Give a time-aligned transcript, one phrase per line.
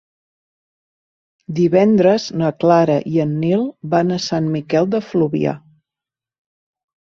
[1.59, 5.55] Divendres na Clara i en Nil van a Sant Miquel de Fluvià.